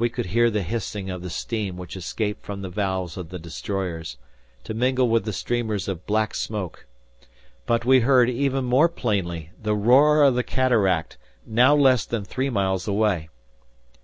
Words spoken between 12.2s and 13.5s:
three miles away.